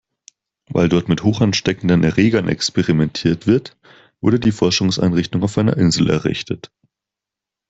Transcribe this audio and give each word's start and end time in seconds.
Weil 0.69 0.89
dort 0.89 1.09
mit 1.09 1.21
hochansteckenden 1.23 2.03
Erregern 2.03 2.47
experimentiert 2.47 3.45
wird, 3.45 3.77
wurde 4.19 4.39
die 4.39 4.51
Forschungseinrichtung 4.51 5.43
auf 5.43 5.59
einer 5.59 5.77
Insel 5.77 6.09
errichtet. 6.09 6.71